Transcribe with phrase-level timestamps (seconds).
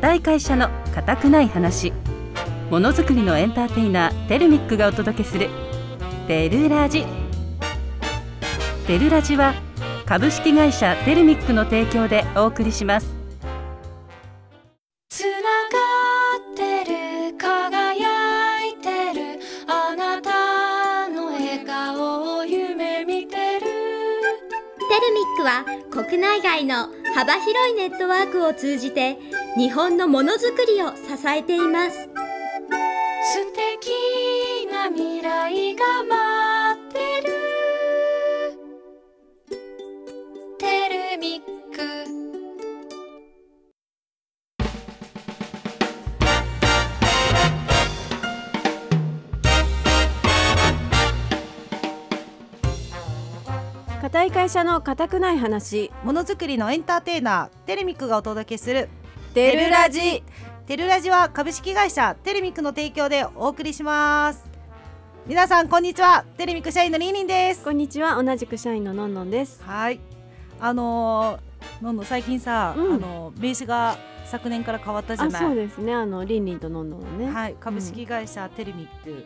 [0.00, 1.92] 固い会社の固くない話。
[2.70, 5.50] ものづくりのエンターテイナーテルミックがお届けする。
[6.28, 7.04] テルラジ。
[8.86, 9.54] テルラジは
[10.06, 13.08] 株式会社テルミックの提供でお送りします。
[15.08, 15.82] つなが
[16.52, 19.40] ってる輝いてる。
[19.66, 23.60] あなたの笑顔を夢見てる。
[23.60, 29.18] テルミックは国内外の幅広いネットワークを通じて
[29.56, 32.08] 日本のものづくりを支えています。
[33.32, 37.32] 素敵な未来が待ってる。
[40.58, 41.48] テルミック。
[54.00, 55.90] 固い会社の固くない話。
[56.04, 58.88] ものづくりのエンターテイナーテレミックがお届けする
[59.38, 60.24] テルラジ
[60.66, 64.44] テルラジは株式会社テレミックの提供でお送りします。
[65.28, 66.24] 皆さんこんにちは。
[66.36, 67.62] テレミック社員のリーニンです。
[67.62, 68.20] こんにちは。
[68.20, 69.62] 同じく社員ののんのんです。
[69.62, 70.00] はい。
[70.58, 72.94] あのー、のんの最近さ、うん。
[72.96, 75.42] あの名刺が昨年から変わったじゃあない。
[75.42, 75.94] そうですね。
[75.94, 77.30] あのリンリンとのんのんはね。
[77.30, 77.54] はい。
[77.60, 79.24] 株式会社テレミック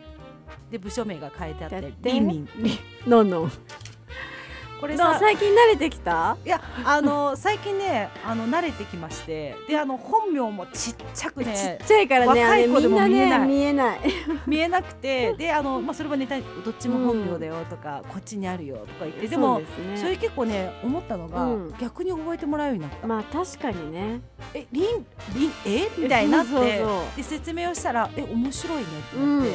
[0.69, 2.11] で部署名が変えてあってやって。
[2.11, 2.47] リンリン。
[3.07, 3.51] のんのん
[4.83, 6.35] これさ最近慣れてきた？
[6.45, 13.39] いやあの 最近ねあの慣れてきましてであの本名もちっちゃくねちっちゃいからね若い子でも見えない。
[13.39, 13.99] ね見えない。
[14.45, 19.97] 見えな くて であの、まあ、それもネタにどっちも本名だよとか、こっちにあるよとか言ってでもそね。
[19.97, 21.73] それ結構ね思ったのが、うん。
[21.79, 24.19] 逆に覚えてもらうようになった、まあ確かにね。
[24.53, 25.87] えリンリンえ？
[25.97, 26.83] みたいになって
[27.15, 29.17] で説明をしたらえ面白いねって。
[29.17, 29.47] うん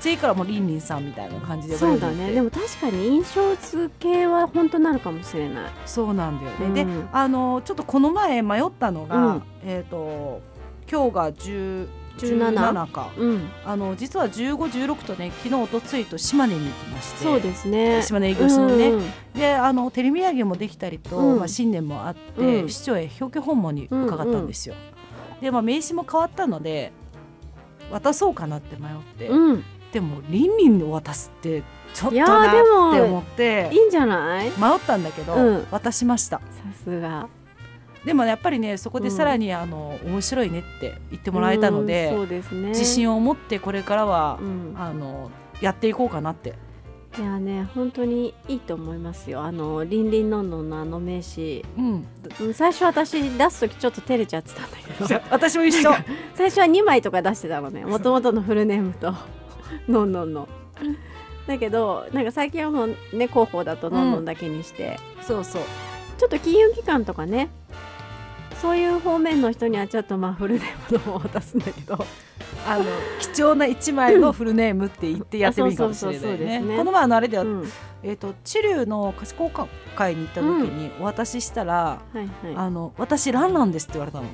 [0.00, 2.32] 次からもうリンリンさんみたいな感じでそうだね。
[2.32, 5.70] でもも確かに印象付けは本当なるかもしれない。
[5.86, 7.02] そうなんだよね、うん。
[7.02, 9.42] であのちょっとこの前迷ったのが、うん。
[9.64, 10.42] えっ、と
[10.90, 11.88] 今日が10
[12.18, 13.10] 17 17か。
[13.16, 13.48] うん。
[13.64, 17.24] あの実は15、16とね昨日おとついと島根に行きまして。
[17.24, 18.02] そうですね。
[18.02, 19.04] 島根営業所のね、うんうん。
[19.34, 21.38] であのテレビ土産もできたりと、うん。
[21.38, 24.74] まあ、新年もあって、うん市長へ表敬訪問に伺ったんですよ。
[25.40, 26.92] で、まあ、名刺も変わったので
[27.90, 31.62] 渡そうかなって迷って、うんでもリンリンを渡すって
[31.94, 33.70] ちょっとなって思って。
[33.72, 34.50] いいんじゃない？
[34.58, 35.66] 迷ったんだけど、うん。
[35.70, 36.38] 渡しました。
[36.38, 36.44] さ
[36.82, 37.28] すが。
[38.04, 42.70] でもやっぱりねそこでさらに、あの面白いねって言ってもらえたので、うんそうですね。
[42.70, 44.74] 自信を持ってこれからは、うん。
[44.76, 46.54] あのやっていこうかなって。
[47.16, 49.42] いやね本当にいいと思いますよ。
[49.42, 51.64] あのリンリンノンノンのあの名刺。
[51.78, 52.04] うん、
[52.40, 55.22] うん最初私出す時ちょっと照れちゃってたんだけど。
[55.30, 55.92] 私も一緒。
[56.34, 57.84] 最初は2枚とか出してたのね。
[57.84, 59.14] もともとのフルネームと
[59.88, 60.48] ノンノンの。
[61.46, 65.62] だけどなんか最近はもうね広報だとノンノンだけにして、そうそう。
[66.18, 67.50] ちょっと金融機関とかね
[68.62, 71.98] そういう方面の人にはちょっとまあフルネームの方を渡すんだけど。
[72.66, 72.84] あの
[73.20, 76.60] 貴重な一枚のフルネームって言ってやってもいいかもしれないね。
[76.60, 76.76] ね。
[76.78, 77.68] この前あのあれでは、うん。
[78.02, 82.28] えっ、と知立の可視交換会に行った時にお渡ししたら、はいはい。
[82.56, 84.26] あの私ランランですって言われたの。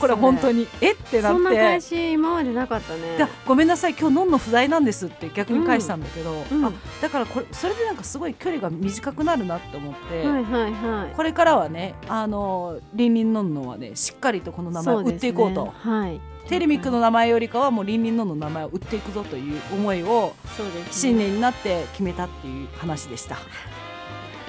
[0.00, 0.68] これ本当に。
[0.80, 0.92] え？
[0.92, 1.80] ってなっそんな返て。
[1.80, 3.16] し今までなかったね。
[3.16, 11.16] でごめんなさい今日ノンの不在なんですって逆に返したんだけど、うんあだからこれそれでなんかすごい距離が短くなるなって思って、はいはいはい。
[11.16, 15.66] これからはねあのリンリンノンノンはねしっかりとこの名前を売っていこうと。
[15.66, 16.20] そですねはい。
[16.48, 20.34] テレミックの名前よりかはもうリンリンノンの名前を売っていくぞという思いを
[20.90, 23.36] 新年になって決めたっていう話でした。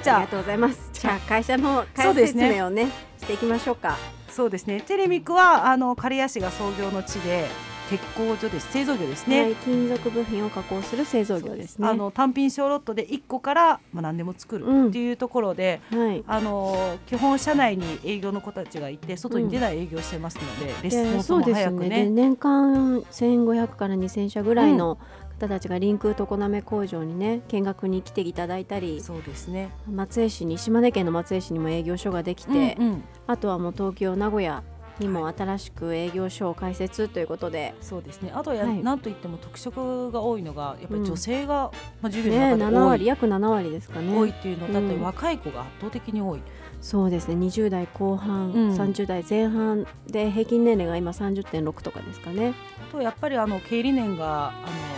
[0.04, 0.18] じゃあ。
[0.18, 0.90] ありがとうございます。
[0.92, 2.88] じゃあ会社の会説ですね明をね
[3.20, 3.98] していきましょうか
[4.34, 4.82] そうですね。
[4.82, 7.48] テレミックはあの刈谷市が創業の地で
[7.90, 8.72] 鉄工所です。
[8.72, 9.42] 製造業ですね。
[9.44, 11.88] はい金属部品を加工する製造業ですね。
[11.88, 14.88] あの単品小ロットで1個から、まあ、何でも作るうん。
[14.88, 16.24] っていうところで、はい。
[16.26, 21.90] あの基本社内に営業の子たちがいて外に出ない営業してますので、レスポンスもでそうです早くね。
[21.90, 24.98] ねで年間1500から2000社ぐらいの
[25.40, 29.72] 方たちが臨空常滑工場にね見学に来ていただいたりそうですね。
[29.92, 33.04] 松江市に島根県の松江市にも営業所ができて、うんうん。
[33.28, 34.64] あとはもう東京名古屋
[35.00, 38.32] にも新しく営業所を開設ということで、そうですね。
[38.34, 38.84] あとはや、はい。
[38.84, 41.72] なんといっても特色が多いのがやっぱり女性が、
[42.02, 44.16] まあ従業の中で7多い,、割約7割ですかね。
[44.16, 45.02] 多いっていうのだってうん。
[45.02, 46.42] 若い子が圧倒的に多い。
[46.80, 47.36] そうですね。
[47.36, 48.76] 20代後半、うん。
[48.76, 52.54] 30代前半で平均年齢が今30.6とかですかね。
[52.92, 54.93] とやっぱりあの経理念があの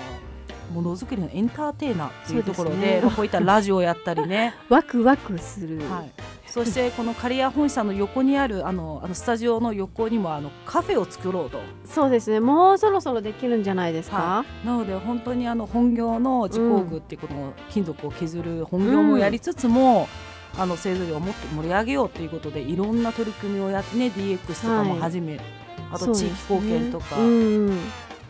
[0.76, 6.12] ものづくりのエンターテイナーっていうところでねまあこういったラジオやったりね、 ワクワクする、はい、
[6.48, 11.60] そしてこの刈谷本社の横にあるあのあのスタジオの横にもあのカフェを作ろうと。
[11.86, 12.40] そうですね。
[12.40, 20.08] もうそろそろできるんじゃないですか、はなので本当にあの本業の自工具っていうこの金属を削る本業もやりつつも、
[20.58, 25.40] あの製造業をもっと盛り上げようということでいろんな取り組みをやってね DX とかも始め、
[25.92, 27.24] あと地域貢献とか、ね。
[27.24, 27.80] うんうん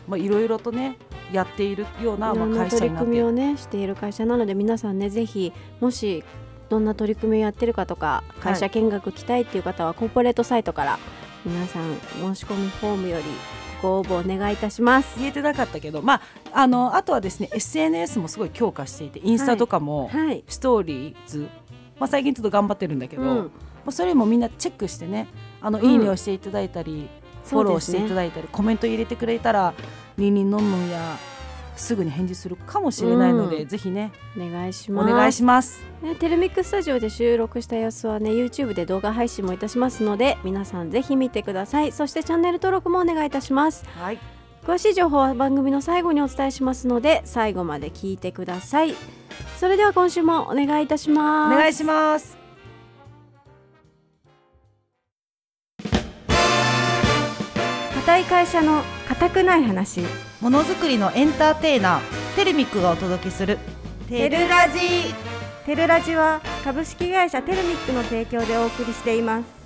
[0.06, 0.96] まあ、いろいろとね
[1.32, 6.24] やっているような、まあ、会社取り組みをねしている会社なので皆さんねぜひもし
[6.68, 10.98] どんな取り組みをやってるかとか会社見学来たいっていう方は、コーポレートサイトから
[11.44, 13.24] 皆さん申し込みフォームより
[13.80, 15.18] ご応募お願いいたします。
[15.18, 16.20] 言えてなかったけど、まあ、
[16.52, 21.48] あのあとはですね SNS もすごい強化していてインスタとかも、はい、ストーリーズ、
[22.00, 23.36] まあ、最近ちょっと頑張ってるんだけど、うん。
[23.38, 23.50] ま
[23.90, 25.28] あ、それもみんなチェックしてね
[25.60, 27.08] あの、うんいいねをしていただいたり
[27.48, 29.74] フォローしていただいたり、コメント入れてくれたら
[30.18, 31.16] リンリンノンノンや
[31.76, 35.12] すぐに返事するかもしれないので、うんぜひねお願いしおます。
[35.12, 35.82] 願いします。
[36.02, 44.18] ね、テレミックスタジオで収録した様子はね YouTube で動画配信もいたしますので皆さんぜひ見てくださいそしてチャンネル登録もお願いいたしますはい、
[44.64, 48.94] 詳しい情報は番組の最後にお伝えしますので最後まで聞いてください
[49.58, 52.45] それでは今週もお願いいたしおます願いします。
[58.18, 60.00] い会社の固くない話。
[60.40, 62.00] ものづくりのエンターテイナー
[62.36, 63.58] テルミックがお届けする。
[64.08, 65.14] テルラジ。
[65.64, 69.56] テルラジは株式会社テルミックの提供でお送りしています。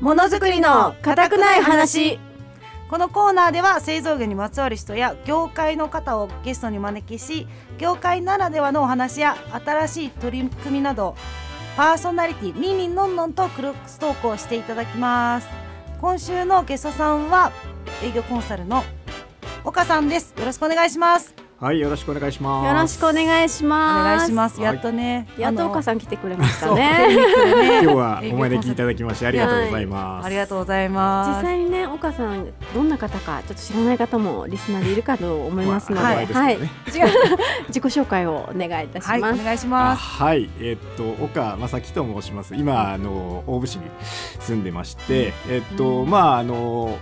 [0.00, 2.18] ものづくりの固くない話。
[2.90, 7.46] このコーナーでは製造業にまつわる人や業界の方をゲストに招きし
[7.78, 9.34] 業界ならではのお話や
[9.64, 11.16] 新しい取り組みなど
[11.76, 15.48] パーソナリティリンリンノンノンとクロックストークをしていただきます。
[16.02, 17.50] 今週のゲストさんは
[18.04, 18.84] 営業コンサルの
[19.64, 20.34] 岡さんです。
[20.36, 21.34] よろしくお願いします。
[21.62, 22.66] はい、よろしくお願いします。
[22.66, 24.04] よろしくお願いしおます。
[24.04, 24.60] 願いします。
[24.60, 24.64] はい。
[24.64, 27.06] やっとねやっと岡んさん来てくれましたね。
[27.84, 30.26] 今日はお招きいただきましてありがとうございます。
[30.26, 31.42] ありがとうござい実ます。
[31.42, 36.68] 際にね岡さんどんな方かちょっと知らない方もリスナーでいるかと思いますので、まあはい、ね。
[37.68, 39.20] 自己紹介をお願いいたしはい。
[39.20, 39.44] おます。
[39.44, 40.02] 願いしあます。
[40.02, 42.56] はい、えっと岡正樹と申します。
[42.56, 43.82] 今あの大府市に
[44.40, 46.98] 住んでまして、えっと、まああの。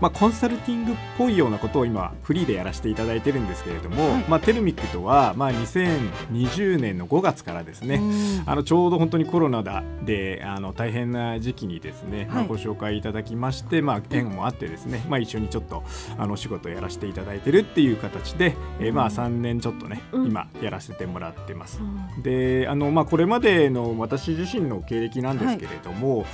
[0.00, 4.24] まあ、コンサルティングっぽいようなことを今フリーでやらせていただいてるんですけれども、はい。
[4.28, 8.00] まあ、テルミックとは、まあ、2020年の5月からですね、
[8.46, 15.82] あのちょうど本当にコロナだであの大変な時期にですね、まあ、はいご紹介いただきまして、まあ、縁もあってですね、まあ、一緒にちょっと
[16.16, 20.26] あのお仕事をやらせていただいてるっていう形で、えーまあ、3年ちょっとね、うん。
[20.26, 21.80] 今やらせてもらってます。
[21.80, 22.22] うん。
[22.22, 26.24] であの、まあ、これまでの私自身の経歴なんですけれども、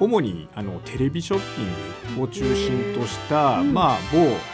[0.00, 1.62] 主にあのテレビショッピ
[2.14, 3.74] ングを中心とした、うん。
[3.74, 3.98] まあ、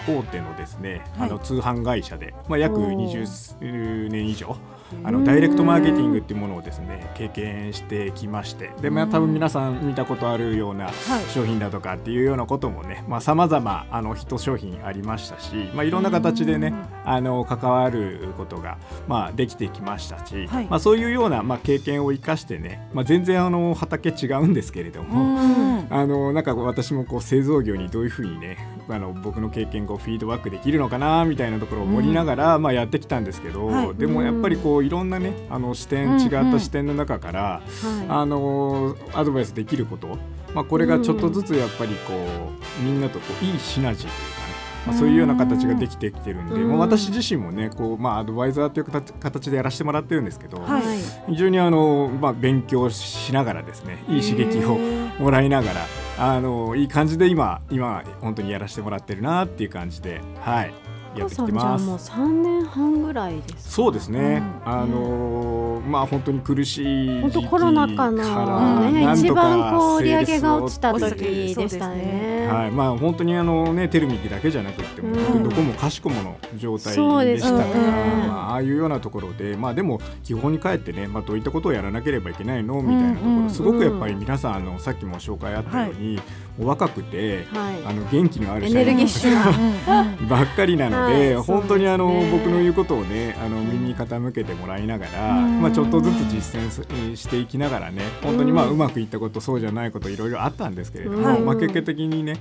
[0.07, 1.29] 某大手のですね、はい。
[1.29, 4.57] あの通販会社で、まあ、約おー20年以上
[5.05, 8.71] あのダイレクトマーケティングっていうものをですね経験してきまして。
[8.81, 10.91] で、まあ、多分皆さん見たことあるような
[11.35, 16.73] 商品だとかっていうようなこともねさまざ、まあのヒット商品ありましたし、まあ、いろんな形でね
[17.05, 20.67] あの関わることが、まあ、できてきましたし、はい。
[20.67, 25.43] まあ、そういうような、まあ、経験を生かしてね、まあ、全然あの畑違うんですけれどうも。
[25.43, 25.87] ん。
[25.89, 33.95] あのなんか私もこう製造業にどういうふうにねあの僕の経験をフィードバックできるのかなみたいなところを盛りながら、まあ、やってきたんですけど、はい。
[33.95, 40.19] でもやっぱりこういろんなねあの視点、うん違った視点の中から、はあのアドバイスできること、
[40.55, 44.55] まあ、これがちょっとずつやっぱりこうみんなとこういいシナジーというかね、
[44.87, 46.69] まあ、そういうような形ができてきてるんで、うん。
[46.69, 50.83] もう私自身もねこう、まあ、アドバイザーという形形でやらせてもらってるんですけど、はい。
[51.29, 54.79] 非常にあの、まあ、勉強しながらですねいい刺激を
[55.19, 55.87] もらいながら
[56.19, 60.73] あのいい感じで今今本当にやらせてもらってるなっていう感じではい
[61.21, 61.83] やってきてます。
[61.83, 61.99] あもう。
[61.99, 63.61] 三年半ぐらいですか？
[63.71, 64.73] そうですね、うん。
[64.73, 72.49] あのまあ本当に苦しい本当コロナ禍からのね一番こう売り上げが落ちた時でしたね。
[72.51, 75.43] はい、まあ本当にあのねテルミキだけじゃなくっても、うん。
[75.43, 76.95] どこもかしこもの状態
[77.27, 82.83] でしたから、ねまあああいうようなところでまあでも基本に帰ってね、まあどういったことをやらなければいけないの？
[82.83, 86.23] みたいなところ、うんうんすごくやっぱり皆さんあのさっきも紹介あったように、も
[86.59, 87.85] う若くて、はい。
[87.85, 90.17] あの元気のあるエネルギッシュな。
[90.29, 91.45] ばっかりなので、はい。
[91.45, 95.63] 本当にあの、僕の言うことをねあの耳傾けてもらいながら、うん。
[95.63, 96.83] まあ、ちょっとずつ実践す
[97.17, 101.41] していきながらね本当にまあうまくいったことそうじゃないこといろいろあったんですけれども、はい。
[101.41, 102.37] まあ、結果的にね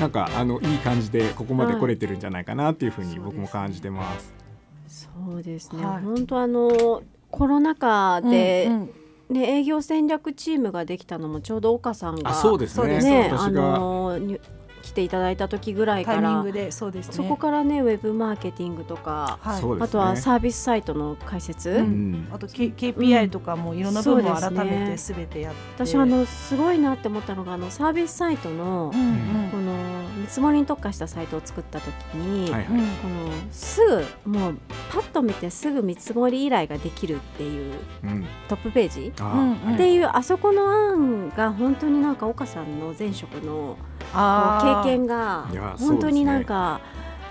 [0.00, 4.34] なんかあのいい感じでここまで来れてるんじゃないかなっていうふうに僕も感じてます。
[4.86, 5.84] そうですね。
[5.84, 6.02] はい。
[6.02, 8.90] 本当あのコロナ禍で、うんうん
[9.30, 12.98] ね営業戦略チームができたのもちょうど岡さんがあそうですね。
[13.00, 13.28] ね。
[13.32, 14.40] あ私が、のに
[14.80, 17.12] 来ていただいた時ぐらいからタイミングでそうですね。
[17.12, 19.62] そこからねウェブマーケティングとか、はい。
[19.62, 19.76] ね。
[19.80, 22.12] あとはサービスサイトの開設、ううん。
[22.12, 29.50] んあと K- KPI とかもいろんな部分を改めてすべてやって、私あのすごいなって思ったのがあのサービスサイトのうんうん。
[29.50, 29.72] この
[30.18, 32.66] 見積もりに特化したサイトを作った時に、はいはい。
[32.66, 33.80] このす
[34.24, 34.54] ぐもう
[34.92, 38.26] パッと見てすぐ見積もり依頼ができるっていううん。
[38.48, 43.76] トップページあうんーっていうあそこの案が本当になんか岡さんの前職の
[44.12, 46.80] 経験がいや本当になんか、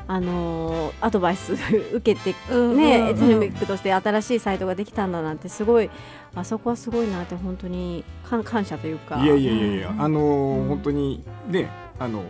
[0.08, 3.08] あのーアドバイス受けてうんね、うん。
[3.10, 5.90] エテルミックとして新しいサイトができたんだなんてすごい
[6.36, 9.22] あそこはすごいなって本当に感感謝というか。
[9.24, 12.24] いやいやいやいや、あのー本当にねあの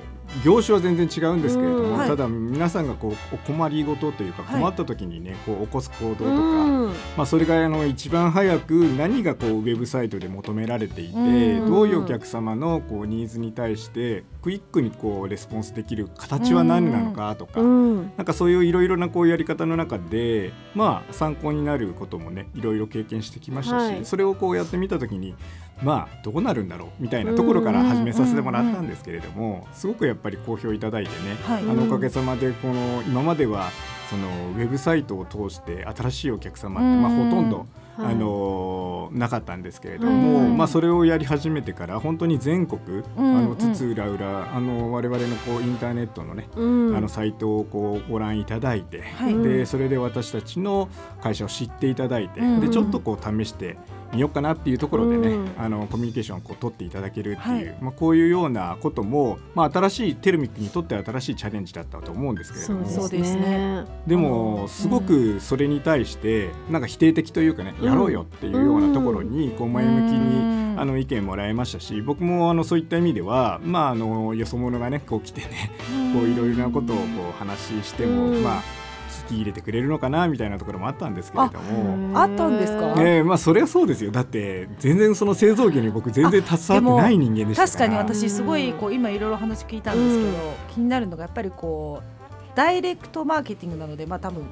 [0.43, 4.61] 業種は全然違うんですけれども、ただ皆さんがこうお困りごとというかはい。
[4.61, 6.93] 困った時にね、こう起こす行動とか、うん。
[7.15, 11.71] まあ、それがあの一番早く何がこうウェブサイトで求められていて、うん。
[11.71, 18.11] どういうお客様のこうニーズに対してクイックにこうレスポンスできる形は何なのかとか、うん。
[18.17, 24.05] なんかそういういろいろなこうやり方の中でまあ参考になることもねいろいろ経験してきましたし、はい。
[24.05, 25.35] それをこうやってみた時に
[25.81, 31.61] まあどうなるんだろうみたいなところから始めさせてもらったんですけれども、すごくやっぱり好評いただいてね、はい。
[31.61, 33.69] あのおかげさまでこの今までは
[34.09, 37.57] そのウェブサイトを通して新しいお客様ってまあうんほとんど、
[37.97, 38.13] はい。
[38.13, 42.79] あのなかったんですけれども、うんまあ、それをやり始めてから本当に全国、
[43.17, 46.95] うんあの津々浦々あの我々のこうインターネットのね、うん。
[46.95, 50.89] あのサイトをこうご覧いただいて、はいでそれで私たちの
[51.21, 53.77] 会社を知っていただいて、うんでちょっとこう試して
[54.13, 55.51] みようかなっていうところでね、うん。
[55.57, 57.77] あのコミュニケーションをこう取っていただけるっていう、はい。
[57.81, 62.85] まあ、こういうようなことも、まあ、新しいテルミックにとっては新しいチャレンジだったと思うんですけれども。
[62.87, 63.85] そうですね。
[64.05, 75.71] でもすごくそれに対してなんか否定的というかね、やろうよっていうようなところにこう前向きにあの意見もらえましたし僕もあのそういった意味ではまああのよそ者がねこう来てね
[76.13, 78.43] こういろいろなことをこう話しても、うん。
[78.43, 78.86] まあ聞
[79.27, 82.19] き入れてくれるのかなみたいなところもあったんですけれども。
[82.19, 82.95] あったんですか？
[82.95, 84.11] ねえまあそれはそうですよ。
[84.11, 90.53] だって全然その製造業に僕全然携わってない人間でした確かに私すごいこう今いろいろ話聞いたんですけど、うん。
[90.73, 94.43] 気になるのがやっぱりこうダイレクトマーケティングなのでまあ多分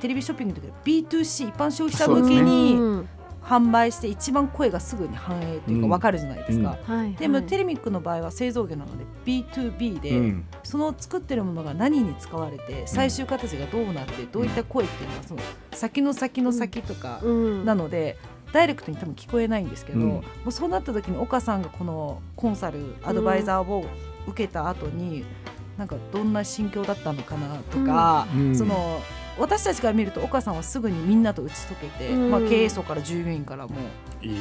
[0.00, 3.08] テレビショッピングとか B2C 一般消費者向けうにん
[3.50, 5.88] 販売して一番声がすぐに反映というかうん。
[5.88, 6.78] 分かるじゃないですか。
[6.84, 10.44] はいでもはいテレミックの場合は製造業なので B2B で、うん。
[10.62, 15.40] その作ってるものが何に使われて最終形がどうなってどういった声っていうのはその
[15.72, 17.64] 先の先の先とかうん。
[17.64, 18.18] なので、
[18.52, 20.08] ダイレクトに多分聞こえないんですけど、うん。
[20.08, 23.84] もうそうなった時に岡さんがこのコンサルアドバイザーを
[24.28, 25.24] 受けた後に、
[25.76, 28.56] なんかどんな心境だったのかなとか、うん。
[28.56, 29.00] その
[29.40, 32.30] 私たちから見ると岡さんはすぐにみんなと打ち解けて、うん。
[32.30, 33.74] まあ、経営層から従業員からも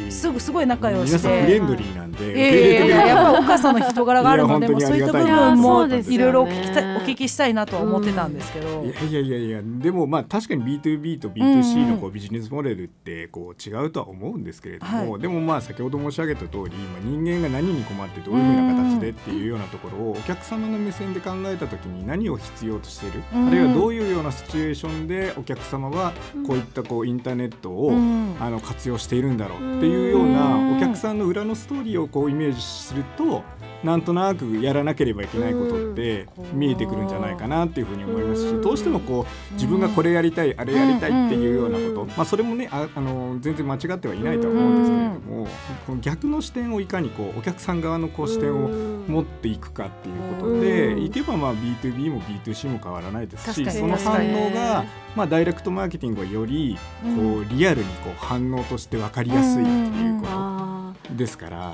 [0.09, 1.53] すぐすごい仲良し皆さんフで。
[1.53, 6.15] レンドリーなんで、いやいやっぱ岡さんの人柄があるのでそういった部分もそうですよね。
[6.15, 15.21] いろいろお聞きたいお聞きしたいなとは思ってたんですけど、いやいやいやいやでもまあ確かに B2B と B2C のこうビジネスモデルってこう違うとは思うんですけれども、はい。
[15.21, 23.47] でもまあ先ほど申し上げた通り、まあ、人間が何に困ってどういうふうな形でっていうようなところをお客様の目線で考えた時に何を必要としている、うん。
[23.47, 26.13] あるいはどういうようなシチュエーションでお客様は
[26.45, 28.35] こういったこうインターネットを、うん。
[28.39, 30.77] あの活用しているんだろうっていうようなうん。
[30.77, 33.43] お客さんの裏のストーリーをこうイメージすると
[33.83, 48.69] なんとなくやらなければいけないことって見えてくるんじゃないかなっていうふうに思いますしどうしてもこう自分がこれやりたいあれやりたいっていうようなことまあそれもねああの全然間違ってはいないとは思うんですけれども逆の視点をいかにこうお客さん側のこう視点を
[49.09, 51.03] 持っていくかっていうことうでん。
[51.03, 54.85] いけばまあ B2B も B2C も変わらないですしその反応が
[55.15, 61.73] まあダイレクトマーケティングはよりこうリアルにこう反応として分かりやすいっていうこあとですから。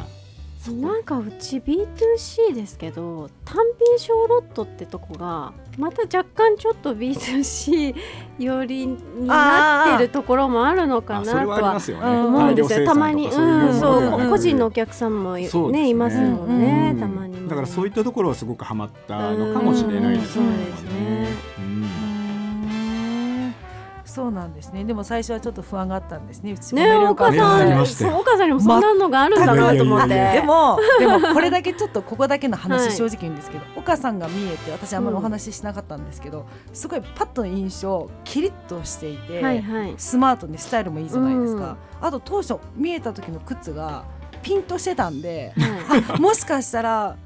[0.68, 7.96] なんかうち B2C ですけど単品小ロットってとこがまた若干ちょっと B2C
[8.40, 11.78] 寄りになってるところもあるのかなとは
[12.26, 12.86] 思うんですよ。
[12.86, 15.50] たまにそうんそうではなく個人のお客さんもね。
[15.72, 15.90] ね。
[15.90, 17.00] いますもんね、うん。
[17.00, 17.50] たまにも。
[17.50, 20.46] だからそういったところはすごくハマったのかもしれないですね。
[21.60, 22.05] うんうん
[24.16, 24.86] そうなんですね。
[24.86, 26.56] でも最初はちょっと不安があったんですね。
[26.72, 30.08] ねる岡ねありさんましたよそう岡さんにもそんなのがあるんだなと思って。
[30.08, 32.92] でもでもこれだけちょっとここだけの話、はい。
[32.94, 39.94] 正直言うんですけど岡さんが見えて私あんまりお話ししなかったんですけど、すごいパッとの印象キリッとしていて、はいはい。
[39.98, 44.06] スマートにスタイルもいいじゃないですか、あと当初見えた時の靴が
[44.42, 45.54] ピンとしてたんで
[46.16, 47.18] あもしかしたら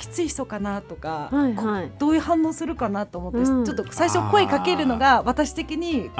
[0.00, 1.92] きつい人かなとか、はいはい。
[1.98, 3.64] どういう反応するかなと思って、うん。
[3.66, 6.10] ちょっと最初声かけるのが私的に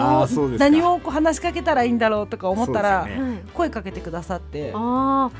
[0.58, 3.08] 何をこう話しかけたらいいんだろうとか思ったら、
[3.54, 5.30] 声かけてくださってあ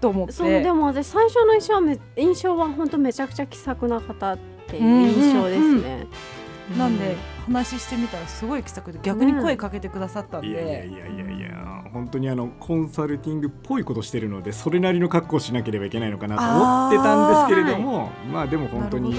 [0.00, 0.32] と思って。
[0.32, 6.06] あそうでも私最初の印象はめ印象は本当めちゃくちゃ気さくな方っていう印象ですね。
[6.76, 19.16] なんで話してみたらすごい気さくで逆に声かけてくださったんで、いやいやいやいやいや本当にあのコンサルティングっぽいことしてるのでそれなりの格好をしなければいけないのかなと思ってたんですけれども、まあでも本当に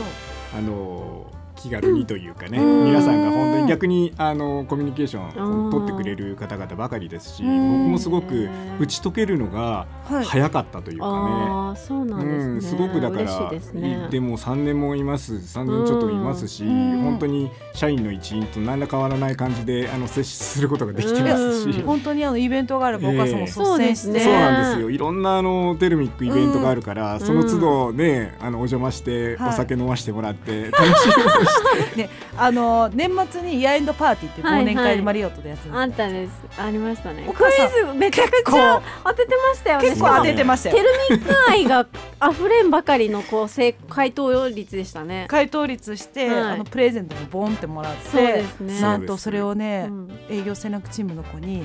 [0.55, 1.31] あの
[1.62, 2.86] 気軽にというかね、うん。
[2.86, 7.91] 皆さんが本当に逆にあのコミュニケーションを取ってくれる方々ばかりですし、僕うん。
[7.91, 8.50] もすごく
[8.80, 10.25] 打ち解けるのがはい。
[10.25, 11.12] 早かったというかね。
[11.12, 14.08] ああそうなんですね、うん、すごくだからですね。
[14.10, 17.01] でも3年もいます3年ちょっといますし、うん。
[17.03, 24.89] 本当に社員の一員と何ら変わらない感じであの接することができてますし、うん本当にあのイベントがあればお母さんも率先して、そうですねそうなんですよ。
[24.89, 27.20] いろんなあのテルミックイベントがあるから、ん。
[27.20, 29.50] その都度ねあのお邪魔してはい。
[29.50, 31.50] お酒飲ましてもらって楽しみにして、
[31.96, 36.31] ね、あの年末にイヤーエンドパーティーっていう忘年会でマリオットでやつあんたです。
[36.58, 37.31] ありましたね。
[37.34, 37.51] クイ
[37.88, 39.89] ズめちゃくちゃ当ててましたよね。
[39.89, 40.75] 結構当ててましたよ。
[40.75, 41.86] テルミック愛が
[42.31, 45.25] 溢れんばかりのこう正回答率でしたね。
[45.27, 46.39] 回答率して、はい。
[46.39, 48.81] あのプレゼントもボンってもらってそうですね。
[48.81, 50.20] なんとそれをね、うん。
[50.29, 51.63] 営業戦略チームの子に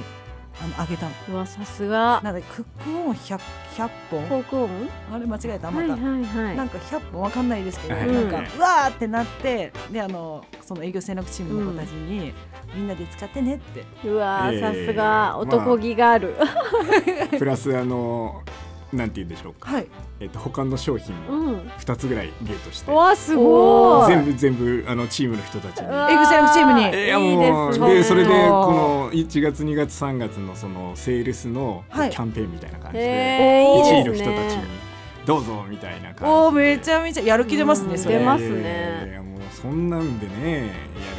[0.63, 1.13] あのあげたの。
[1.31, 2.21] うわさすが。
[2.23, 3.39] なんでクックオン 100,
[3.77, 4.71] 100本航空音
[5.13, 5.71] あれ間違えた？
[5.71, 6.57] また、はいはいはい。
[6.57, 12.33] なんか100本わかんないですけど、はいなんかうんうわーってなってであのその営業戦略チームの子たちに、
[12.75, 13.85] みんなで使ってねって。
[14.09, 15.37] うわえーさすが。
[15.39, 16.35] 男気がある、
[17.39, 18.43] プラスあの
[18.93, 19.87] なんて言うんでしょうか、はい。
[20.21, 21.59] えっと他の商品もうん。
[21.79, 24.09] 2つぐらいゲットして、うわすごい。
[24.09, 25.87] 全部全部あのチームの人たちに。
[25.89, 26.85] うわ営業戦略チームに。
[26.85, 32.11] えーいやもうでそれでこの1月2月3月のそのセールスのキはい。
[32.11, 34.86] ャンペーンみたいな感じで、へーいい1位の人たちにね
[35.27, 36.27] どうぞみたいな感じで。
[36.27, 39.09] おーめちゃめちゃやる気出ますね、出ますね。
[39.11, 40.73] いやもうそんなんでねやる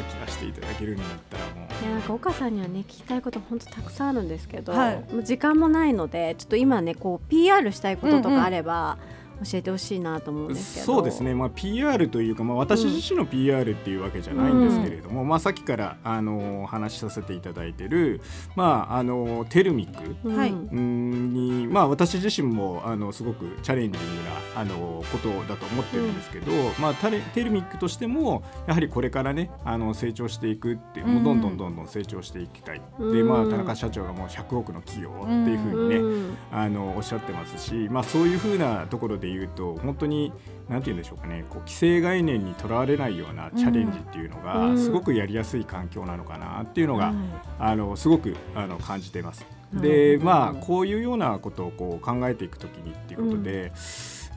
[0.09, 1.83] 気出していただけるんだったらもう。
[1.83, 5.13] いやなんか岡さんにはね聞きたいこと本当たくさんあるんですけど、はい。
[5.13, 8.97] もう時間もないのでちょっと今ねこう PR したいこととかあれば
[9.43, 18.21] 教えてほしいなと思うんですけど、そうですね、まあ、PR というか、まあ、私自身の PR っていうわけじゃないんですけれども、まあ、さっきからあの話しさせていただいてる、
[18.55, 20.51] まあ、あのテルミックうんはい。
[20.51, 33.13] うんに、まあ、私自身もあのすごくチャレンジングなあのことだと思ってるんですけど、まあ、タレテルミックとしてもやはりこれからねあの成長していくってもうどんどんどんどん成長していきたい、うん。
[33.13, 36.37] で、まあ、田中社長がもう100億の企業っていうふうにね、うん。
[36.51, 40.33] あのおっしゃってますし、まあ、そういうふうなところで言うと本当に
[40.69, 44.77] 何て言うんでしょうかねこう既成概念にとらわれないようなチャレンジっていうのがうん。
[44.77, 47.15] すごくやりやすい環境なのかなっていうのが、はい
[47.59, 49.45] あのすごくあの感じています。
[49.73, 53.71] なでまあこういうようなことをこう考えていくときにっていうことで、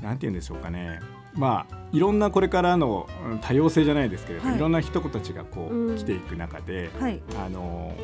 [0.03, 1.01] なんて言うんでしょうかね。
[1.35, 4.57] まあいろんなこれからのうん多様性じゃないですけれど、はい。
[4.57, 5.97] い、ろんな人たちがこう、うん。
[5.97, 7.21] 来ていく中ではい。
[7.39, 7.95] あの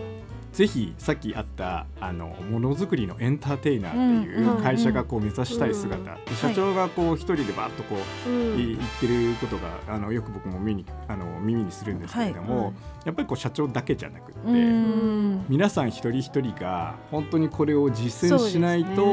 [0.56, 8.58] ぜひさっきあったあのものづくりのエンターテイナーっていう会社がこう目指したい姿、社長がこう一人でバッとこう、うん。
[8.58, 12.72] い言ってることがあのよく僕も目にあの耳にするんですけれども、
[13.04, 19.04] やっぱりこう社長だけじゃなくって、うん皆さん一人一人が本当にこれを実践しないと、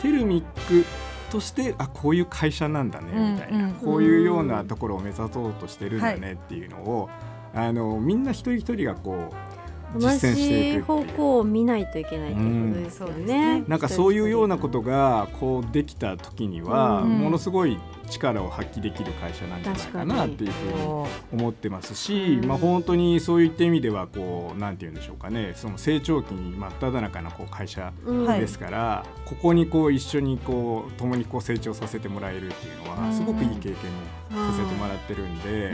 [0.00, 0.84] テルミック
[1.32, 7.10] としてあこういう会社なんだねうんみたいな、うんこういうようなところを目指そうとしてるんだねっていうのを、
[7.52, 9.57] あのみんな一人一人がこう同
[9.96, 13.12] 実践していじ方向を見ないといけないっていうことですようん。
[13.12, 13.64] そうですねね。
[13.68, 17.18] なんかそういうようなことがこうできた時には、うん。
[17.18, 28.24] ものすごい力を発揮できる会社なんじゃないかなっていうふうに思ってますし、うんまあ、本当にそういった意味ではこうなんて言うんでしょうかねその成長期に真っ只中のこう会社うん。
[28.24, 28.40] はい。
[28.40, 35.70] ですから、ここにこう一緒にこう共にこう成長させてもらえるっていうのはすごくいい経験をさせてもらってるんで、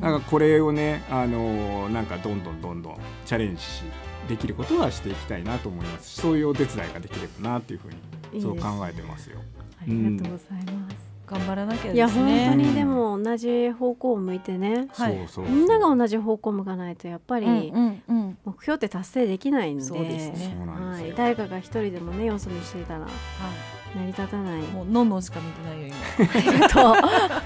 [0.00, 3.82] なんかこれをねあのなんかどんどんどんどんチャレンジし
[4.28, 9.40] できることはしていきたいなと思いますしそういうお手伝いができればなっていうふうにそう考えてますよ。
[9.80, 11.07] ありがとうございます。
[11.30, 12.48] 頑張らなきゃいやですね。
[12.48, 15.16] 本当にでも同じ方向を向いてね、はい。
[15.28, 17.72] そうそうみんなが同じ方向を向かないとやっぱり
[18.44, 20.56] 目標って達成できないんで、そうですね。
[20.66, 23.06] はい、誰かが一人でもねよそ見していたら
[23.94, 24.62] 成り立たない。
[24.62, 26.50] もうのんのんしか見てないよ今。
[26.50, 26.92] ありがと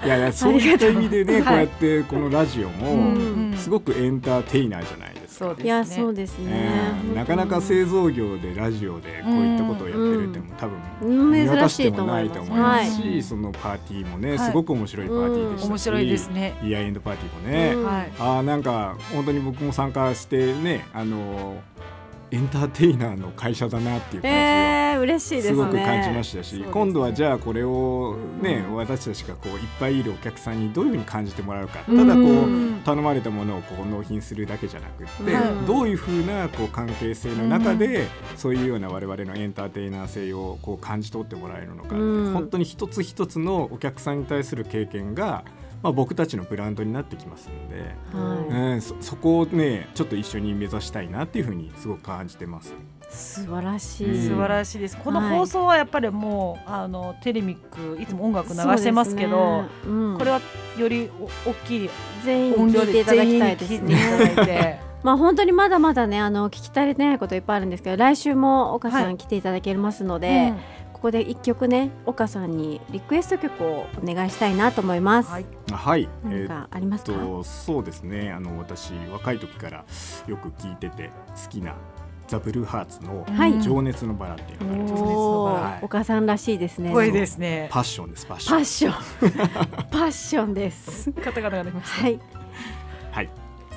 [0.03, 0.07] う。
[0.07, 5.12] いやいやそういった意味でね、はいこうやってこのラジオもうんすごくエンターテイナーじゃないですか。
[5.33, 5.65] そうですね。
[5.65, 6.47] いやそうですね。
[6.51, 6.93] え。
[7.13, 11.33] ーなかなか製造業でラジオでこういったことをやってるっても多分うん。
[11.33, 12.37] 見渡珍してもと思います。
[12.37, 12.97] ないと思いまはいす。
[12.97, 13.23] し、はい。
[13.23, 14.39] そのパーティーもね、はい。
[14.39, 16.55] すごく面白いパーティーでしたし、面白いですね。
[16.63, 21.57] イヤーエンドパーティーもね、あーなんか本当に僕も参加してねあの
[22.33, 25.55] エンターテイナーの会社だなっていう感じを、えー、嬉しいですね。
[25.55, 31.99] すごく感じましたし、今度はじゃあこれをね、うん私たちがこういっぱいいるお客さんにどういうふうに感じてもらうか、うん。
[31.99, 35.67] ただこう、うん頼まれたものをこう納品するだけじゃなくって、はい。
[35.67, 45.45] どういうふうなこう関係性の中で、そういうような我々のエンターテイナー性をこう感じ取ってもらえるのか本当に一つ一つのお客さんに対する経験が、
[45.83, 52.73] まあ、僕たちのブランドになってきますので、はいうん、そそこをねちょっと一緒に目指したいなっていうふうにすごく感じてます。
[53.11, 54.29] 素晴らしうんい。
[54.29, 54.97] 素晴らしいです。
[54.97, 60.41] このはい放送はやっぱりもうあのテレミックいつも音楽流してますけど、ねうんこれは
[60.79, 61.91] よりお大きい
[62.25, 64.47] 全員音量で聞いていただきたいですね。
[64.47, 64.93] て。
[65.03, 75.31] まあ本当にまだまだねあの聞き足りてないこといっぱいあるんですけど来週も岡さはいん来ていただけますので、うんここで一曲ね岡さんにリクエスト曲をお願いしたいなと思います。
[75.33, 77.13] はいはい、えー何かありますか？
[77.13, 79.85] とそうですねあの私若い時から
[80.29, 81.11] よく聞いてて
[81.45, 81.75] 好きな
[82.29, 86.93] ザ・ブルーハーツのはい情熱のバラっていうのがあるんですはい岡さんらしいですね。
[86.93, 87.69] 声ですね。
[87.73, 91.11] パッションですパッションパッション パッションです。
[91.13, 92.03] カタカナが出ました。
[92.05, 92.21] はい。
[93.11, 93.31] はい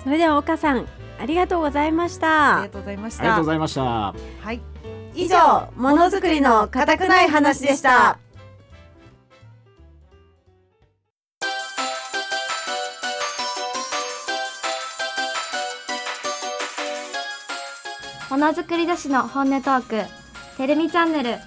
[0.04, 0.86] それでは岡さん
[1.20, 2.70] ありがとうございましあたりが。
[2.74, 3.50] とうございましたありがとうご。
[3.50, 4.14] ざいましたは
[4.52, 4.62] い。
[5.18, 8.20] 以上ものづくりの固くない話でした。
[18.30, 21.38] ものづくり女子の本音トークてるみチャンネル。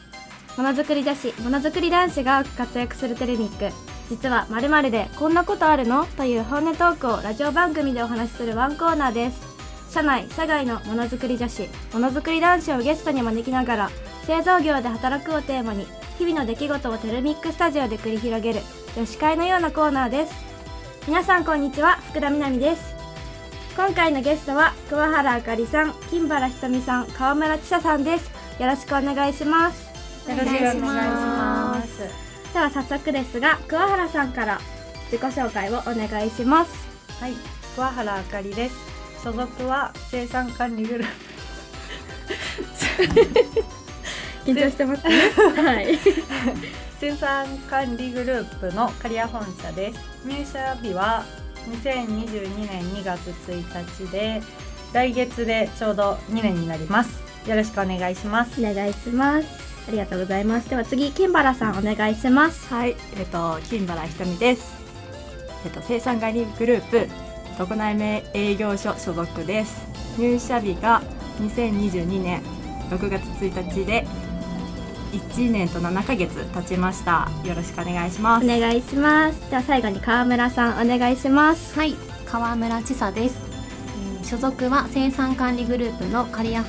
[0.57, 3.75] ものづくり女子ものづくり男子が活躍するテレミック。
[4.09, 6.07] 実はまるでこんなことあるの？
[6.07, 9.48] という本音トークをラジオ番組でお話しするワンコーナーです。
[9.89, 13.91] 社内社外のものづくり女子ものづくり男子をゲストに招きながら
[14.25, 15.87] 製造業で働くをテーマに
[16.19, 18.61] 日々の出来事をテレミックスタジオで繰り広げる
[18.97, 20.35] 女子会のようなコーナーです
[21.07, 22.99] 皆さんこんにちは福田みなみです
[23.79, 28.29] 今回のゲストは桑原あかりさん、金原ひとみさん、川村千沙さんです。
[28.61, 29.87] よろしくお願いします。
[30.29, 31.99] よろしくお願いします。
[32.53, 34.61] では早速ですが、桑原さんから
[35.13, 36.89] 自己紹介をお願いします。
[37.21, 37.35] はい、
[37.77, 38.98] 桑原あかりです。
[39.23, 41.09] 所属は生産管理グルー
[44.45, 45.31] 緊張してますね。
[45.63, 45.99] はい。
[45.99, 46.13] プ
[47.01, 50.01] 生産管理グループの刈谷本社です。
[50.25, 51.25] 入社日は
[51.83, 54.43] 2022年2月1日で
[54.93, 57.21] 来月でちょうど2年になります。
[57.47, 58.61] よろしくお願いします。
[58.61, 59.47] お願いします。
[59.89, 60.71] ありがとうございます。
[60.71, 62.73] では次、金原さんお願いします。
[62.73, 64.77] はい、えっと金原ひとみです。
[65.65, 67.09] えっと生産管理グループ
[67.59, 69.85] 国内名営業所所属です。
[70.17, 71.03] 入社日が
[71.41, 72.41] 2022年
[72.89, 74.07] 6月1日で
[75.13, 77.29] 1年と7ヶ月経ちました。
[77.45, 78.45] よろしくお願いします。
[78.45, 79.51] お願いします。
[79.51, 81.77] では最後に川村さんお願いします。
[81.77, 83.37] はい、川村千沙です。
[84.21, 86.65] えー所属は生産管理グループの刈谷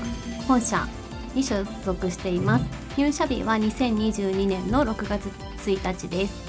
[0.48, 0.88] 本社
[1.36, 2.66] に所属しています。
[2.98, 5.28] 入社日は2022年の6月
[5.70, 6.49] 1日です。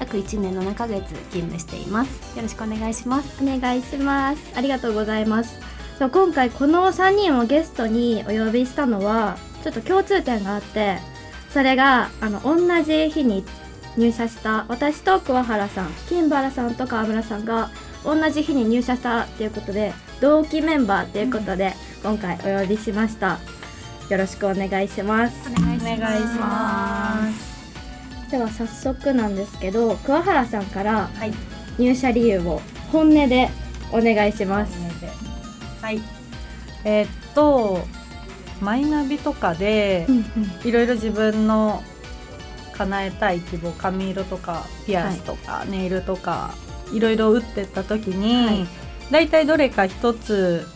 [0.00, 2.36] 約1年7ヶ月勤務しています。
[2.36, 3.30] よろしくお願いします。
[3.40, 5.58] お願いしますありがとうございます
[5.98, 10.98] 今回この3人をゲストにお呼びしたのはちょっと共通点があって
[11.50, 13.44] それがあの同じ日に
[13.96, 17.70] 入社した私と桑原さん金原さんと川村さんが
[18.04, 23.38] 同じ日に入社したっていうことで同期メンバーっていうことで、今回お呼びしました
[24.10, 27.49] よろしくお願いしますお願いします。
[28.30, 31.32] では早速なんですけど桑原さんからはい、
[31.78, 32.60] 入社理由を
[32.92, 33.48] 本音で
[33.92, 34.72] お願いします。
[35.82, 36.00] はい、
[36.84, 37.80] えーっと
[38.60, 40.06] マイナビとかで
[40.64, 41.82] いろいろ自分の
[42.74, 46.54] 叶えたい希望髪色とかピアスとか、ネイルとか
[46.92, 48.66] いろいろ打ってった時に、
[49.10, 49.28] だい。
[49.28, 50.66] たいどれか一つ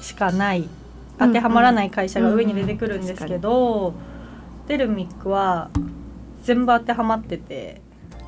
[0.00, 0.68] しかない
[1.18, 3.94] 当てはまらない会社が上に出てくるんですけど、
[4.66, 5.70] テルミックは
[6.48, 7.80] 全部当てはまってて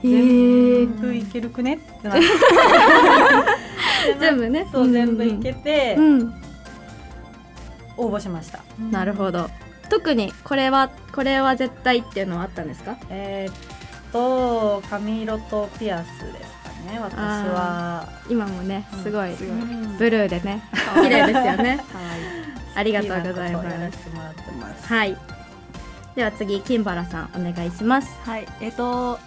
[0.03, 2.27] 全部いけるくねってなって。
[4.21, 4.67] 全部ね。
[4.71, 6.35] そう全部いけてうん。
[7.97, 8.61] 応募しました。
[8.91, 9.49] なるほど。
[9.89, 12.97] 特にこれはこれは絶対っていうのはあったんですか？
[13.11, 13.55] えーっ
[14.13, 18.07] と髪色とピアスですかね私は。
[18.29, 19.53] 今もねすごい、う
[19.95, 20.63] んブルーでね。
[21.03, 21.81] 綺麗ですよね。
[22.77, 24.87] ありがとうございます。
[24.93, 25.17] はい
[26.15, 28.09] では次金原さんお願いします。
[28.25, 29.19] はい、えっと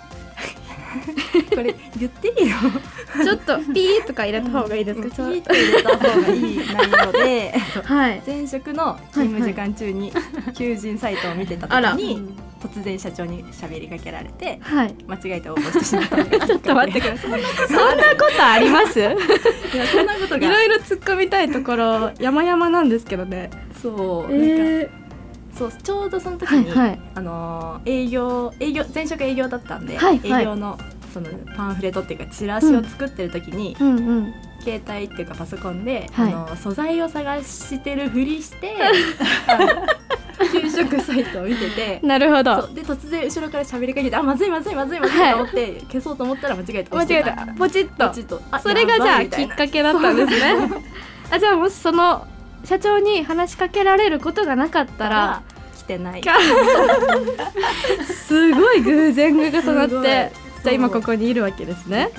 [1.56, 2.56] これ言っていいよ。
[3.24, 8.22] ちょっとピーとか入れた方がいいですか、ピーって入れた方がいい内容で、えっとはい。
[8.26, 10.12] 前職の勤務時間中に
[10.56, 17.42] 求人サイトを見てた時に突然社長に喋りかけられてはい間違えて応募してしまったのがちょっと待ってください。
[17.68, 19.00] そんなことあります？
[19.02, 19.16] いや
[19.88, 20.46] そんなことが。
[20.46, 23.50] いろいろ突っ込みたいところ山々なんですけどね。
[23.82, 24.90] そう、なんかえ
[25.56, 27.00] そうちょうどその時に、はいはい。
[27.16, 30.42] あのー営業営業前職営業だったんで、はいはい。
[30.42, 30.78] 営業の
[31.14, 34.34] そのパンフレットっていうかチラシを作ってる時に、うんうん。
[34.62, 36.34] 携帯っていうかパソコンで、はい。
[36.34, 38.76] あの素材を探してるふりして
[40.52, 42.68] 給食サイトを見ててなるほど。
[42.74, 47.48] で突然後ろから喋りかけてあまずいまずいまずいまずいと思って、消そうと思ったら間違えて間違えた。
[47.58, 48.08] ポチッと。
[48.10, 48.42] ポチッと。
[48.52, 50.56] あそれがじゃあきっかけだったんですね。
[51.32, 52.28] あじゃあもしその
[52.64, 55.44] 社長に話しかけられることがなかったら
[55.78, 56.22] 来てない。
[58.06, 62.10] すごい偶然が重なってじゃあ今ここにいるわけですね。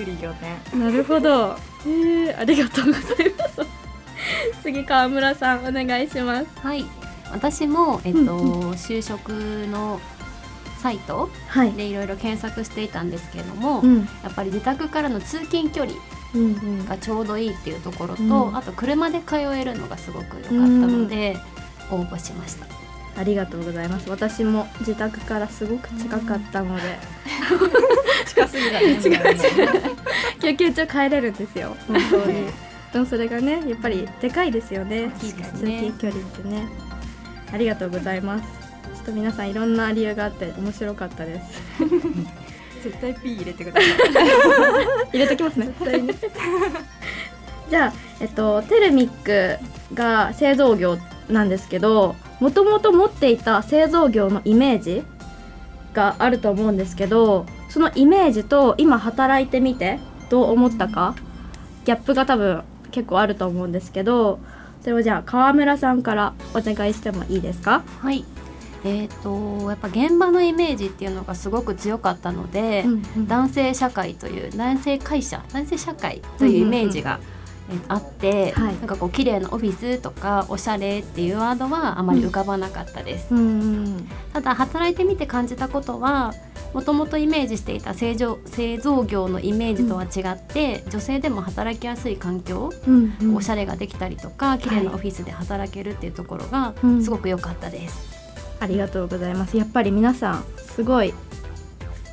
[0.77, 1.57] なるほど。
[1.85, 3.03] えー、ありがとうござい
[3.37, 3.61] ます。
[4.61, 6.47] 次川村さんお願いします。
[6.61, 6.85] はい。
[7.31, 9.99] 私も、えっとうん就職の
[10.79, 11.71] サイトはい。
[11.73, 14.07] でいろいろ検索していたんですけれども、うん。
[14.23, 15.97] やっぱり自宅からの通勤距離
[16.87, 18.55] がちょうどいいっていうところと、うん。
[18.55, 21.37] あと車で通えるのがすごく良かったので、
[21.91, 22.65] 応募しました。
[23.17, 24.09] ありがとうございます。
[24.09, 26.81] 私も自宅からすごく近かったので。
[28.27, 31.75] 近すぎだね 近い救急車帰れるんですよ。
[31.87, 32.47] 本当に。
[32.91, 35.11] でもそれがねやっぱりでかいですよね。
[35.19, 35.91] 通ね。
[35.91, 36.67] 勤距離ってね。
[37.53, 38.43] ありがとうございます。
[38.95, 41.61] ちょっと皆さんいろんな理由があって面白かったです
[42.85, 43.91] 絶対 P 入れてください。
[45.13, 45.65] 入れときますね。
[45.67, 46.09] 絶対に。
[47.69, 49.57] じゃあえっとテルミック
[49.95, 50.97] が製造業
[51.29, 55.03] なんですけどもともと持っていた製造業のイメージ
[55.93, 61.15] があると思うんですけどそのイメージと今働いてみてどう思ったか
[61.85, 64.39] ギャップが多分結構あると思うんですけど
[64.81, 67.81] それをじゃあ川村さんからお願いしてもいいですか？
[68.01, 68.23] はい
[68.85, 72.85] えー、とやっぱ現場のイメージっていうのがすごく強かったので、
[73.27, 77.35] 男性社会という男性会社男性社会というイメージが、えー
[77.87, 78.75] あって、はい。
[78.75, 86.33] なんかこう綺麗なオフィスとかおしゃれっていうワードはあまり浮かばなかったです、うんうんただ働いてみて感じたことは
[86.73, 93.35] もともとイメージしていた製造製造業のイメージとは違って、女性でも働きやすい環境、うんうん。
[93.35, 97.03] おしゃれができたりとか綺麗なオフィスで働けるっていうところがうん。
[97.03, 98.14] すごく良かったです、
[98.59, 99.57] ありがとうございます。
[99.57, 101.13] やっぱり皆さんすごい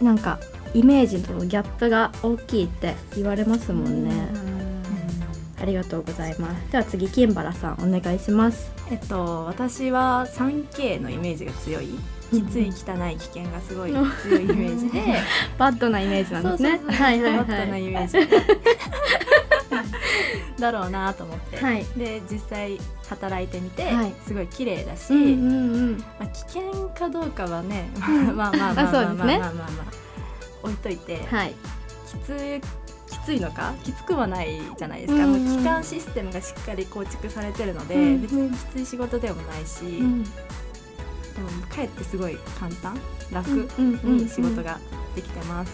[0.01, 0.39] なんか
[0.75, 4.29] イメージとのギャップが大きいって言われますもんね、
[5.61, 6.73] ありがとうございます。
[6.73, 8.73] では次金原さんお願いします。
[8.91, 11.99] えっと私は 3K のイメージが強い
[12.33, 15.03] きつい汚い危険がすごい強いイメージで。
[15.59, 16.81] バッドなイメージなんですね。
[16.87, 18.29] バッドなはいイメージ。
[20.59, 21.85] だろうなと思って、はい。
[21.97, 24.15] で実際働いてみて、はい。
[24.27, 25.99] すごい綺麗だし、うんうんうん。
[25.99, 29.53] まあ、危険かどうかはねまあまあまあまあまあまあまあまあまあ。
[30.63, 31.55] 置いといて、はい。
[32.07, 32.61] きつ
[33.11, 33.75] きついのか？
[33.85, 38.23] きつくはないじゃないですか、うんうんもう基幹システムがしっかり構築されてるので、うんうん。
[38.23, 40.25] 別にきつい仕事でもないし、うん
[41.35, 42.99] でもかえってすごい簡単
[43.33, 44.79] 楽うんうんに仕事が
[45.15, 45.73] できてます、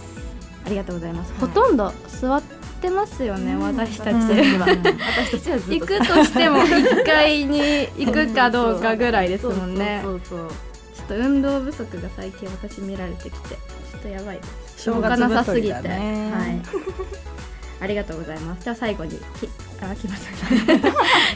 [0.65, 1.41] ありがとうございます、はい。
[1.41, 2.43] ほとんど座っ
[2.81, 4.19] てますよね、私たち、うん
[4.61, 10.01] 私たちはずっ行とくとしても 1階に行くかどうかぐらいですもんね。
[10.03, 10.49] そうそうそう
[10.97, 14.37] ちょっと運動不足が最近私見られてきてちょっとやばい。
[14.37, 14.43] で
[14.77, 15.85] す正月動かなさすぎて、はい。
[17.81, 18.65] ありがとうございます。
[18.65, 19.49] じゃあ最後にき
[19.81, 20.93] あ来ました。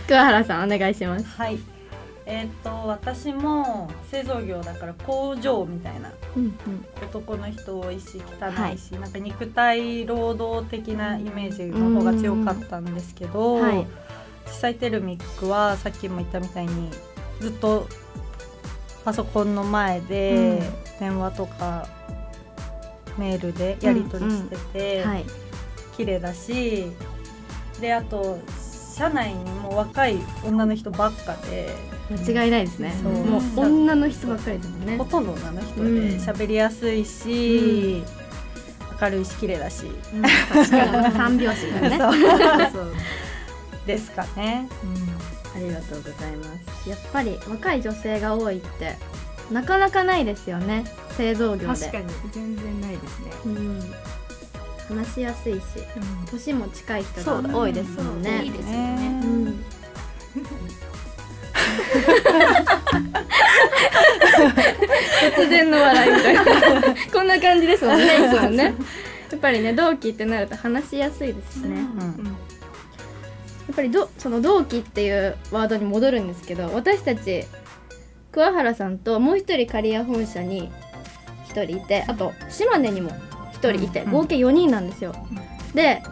[0.06, 1.26] 桑原さんお願いします。
[1.36, 1.58] はい
[2.24, 6.54] えーっと私も製造業だから工場みたいなうん
[7.02, 8.78] 男の人多いし汚い。
[8.78, 13.86] し、なんか肉体労働的なイメージの方が強かったんですけど、はい。
[14.46, 16.90] 実際テルミックはさっきも言ったみたいに
[17.40, 17.88] ずっと
[19.04, 20.62] パソコンの前で
[21.00, 21.88] 電話とか
[23.18, 25.24] メールでやり取りしてて、はい。
[25.96, 26.86] 綺麗だし
[27.80, 28.38] であと
[28.92, 31.74] 社内にも若い女の人ばっかで。
[32.10, 32.94] 間違いないですね。
[33.02, 33.12] そう。
[33.12, 34.96] もう女の人ばっかりですもんね。
[34.98, 35.98] ほとんど女の人でうん。
[36.18, 38.02] 喋りやすいし、
[39.00, 39.86] 明るいし綺麗だし、
[40.52, 41.14] 確かに。
[41.14, 41.98] 三拍子がね。
[41.98, 42.12] そう。
[42.72, 42.94] そう。
[43.86, 44.68] ですかね。
[45.54, 46.44] ありがとうございま
[46.82, 46.88] す。
[46.88, 48.96] やっぱり若い女性が多いって
[49.50, 50.84] なかなかないですよね。
[51.16, 51.66] 製造業で。
[51.66, 52.04] 確かに。
[52.30, 53.80] 全然ないですね、うん
[54.92, 55.62] 話しやすいし
[56.30, 58.44] 年も近い人が多いですもんね。
[58.44, 59.20] いいですよね。
[59.24, 59.64] うん。
[65.34, 66.42] 突然の笑いみたいな。
[67.12, 68.74] こんな感じですもんねいつもね。
[69.30, 71.84] やっぱりね同期ってなると話しやすいですしね、や
[73.72, 77.46] っぱりどその同期っていうワードに戻るんですけど私たち
[78.30, 80.70] 桑原さんともう一人刈谷本社に
[81.48, 83.31] 1人いてあと島根にも1
[83.70, 85.14] 人いて、うん合計4人なんですよ、
[85.74, 86.02] で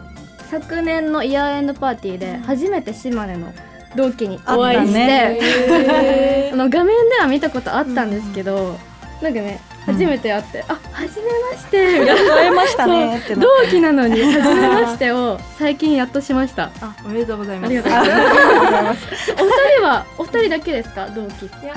[0.49, 3.53] 昨年のイヤーエンドパーティーで初めて島根の
[3.95, 8.77] 同期にお会いして、あ の画面では見たことあったんですけど、
[9.21, 13.21] なんかね初めて会って「あ初めまして」みたいましたね。
[13.35, 16.69] 同期なのに初めましてを 最近やっとしました。
[16.81, 17.67] あおめでとうございます。
[17.67, 18.99] ありがとうございます。
[19.39, 21.07] お二人はお二人だけですか？
[21.15, 21.45] 同期。
[21.45, 21.73] いや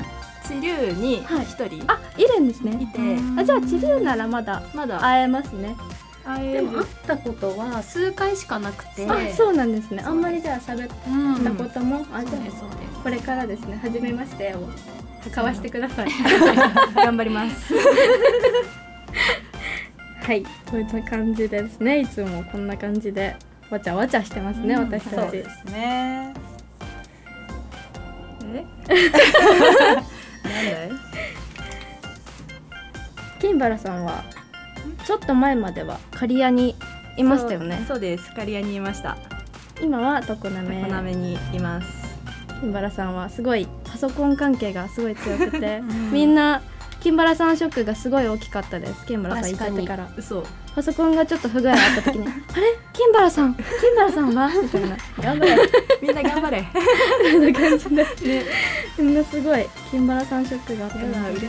[0.47, 1.45] 地流にはい。
[1.45, 2.77] 一人あ、いるんですね。
[2.81, 2.99] いて、
[3.39, 5.75] あ、じゃあ地流ならまだまだ会えますね。
[6.25, 6.61] 会える。
[6.61, 9.05] でも会ったことは数回しかなくて。
[9.09, 10.03] あ、そうなんですね。
[10.05, 13.03] あんまりじゃあ喋っうんたことも、あ、じゃそうですそうです。
[13.03, 13.79] これからですね。
[13.81, 14.67] 初めましてを
[15.27, 16.09] 交わしてください。
[16.95, 17.73] 頑張ります。
[20.21, 20.43] はい。
[20.43, 21.99] こういった感じですね。
[22.01, 23.35] いつもこんな感じで
[23.69, 25.15] わちゃわちゃしてますね、私たち。
[25.15, 26.33] そうですね。
[28.53, 28.65] え？
[30.55, 30.91] なんだい？
[33.39, 34.23] 金原さんは
[35.05, 36.75] ちょっと前までは刈谷に
[37.17, 37.77] いましたよね？
[37.77, 38.29] そうそうです。
[38.33, 39.17] 刈谷にいました。
[39.81, 40.81] 今は常滑。
[40.81, 41.87] 常滑にいます。
[42.61, 46.61] 金原さんはすごいパソコン関係がすごい強くて、 みんな
[47.01, 49.05] 金原さんショックがすごい大きかったです。
[49.05, 50.09] 金原さん行ってから。
[50.17, 52.77] 嘘パソコンがちょっと不具合あった時に「あれ？
[52.91, 53.53] 金原さん。
[53.53, 53.63] 金
[53.97, 54.97] 原さんは?」みたいな。
[55.21, 55.57] 頑張れ。
[56.01, 56.67] みんな頑張れ。
[57.79, 58.45] そんな感じで、ね、
[58.97, 59.65] みんなすごい。
[59.89, 60.97] 金原さんショックがあった。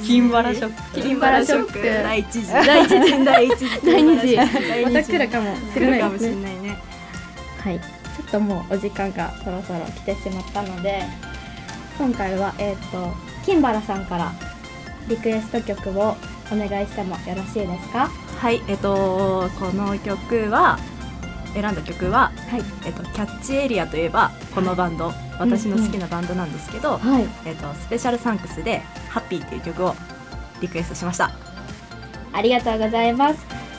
[0.01, 1.01] 金原ショック。
[1.01, 1.83] 金原ショック。
[1.83, 2.53] 第一次。
[2.53, 3.25] 第一次。
[3.25, 3.67] 第一次。
[3.85, 4.37] 第二次。
[4.37, 6.79] 第二また来るかもしれない来るかもですねしれないね。
[7.65, 7.87] はい、ちょ
[8.23, 11.03] っともうお時間がそろそろ来てしまったので
[11.99, 13.13] 今回はえっ、と
[13.45, 14.33] 金原さんから
[15.09, 16.17] リクエスト曲を
[16.53, 18.09] お願いしてもよろしいですか？
[18.39, 20.79] はいえっとこの曲は
[21.55, 22.63] 選んだ曲は、はい。
[22.85, 27.27] えっと、キャッチエリアといえばこのバンド、私の好きなバンドなんですけど、はい。
[27.47, 29.95] えっと、スペシャルサンクスで「ハッピーっていう曲を
[30.61, 31.31] リクエストしました。
[32.35, 33.39] ありがとうございます。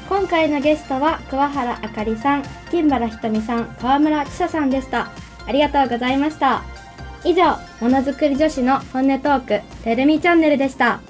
[0.10, 5.12] 今回のゲストは桑原あかりさん金原ひとみさん川村千沙さんでした。
[5.46, 6.63] ありがとうございました。
[7.24, 11.02] 以上ものづくり女子の本音トークてるみチャンネルでした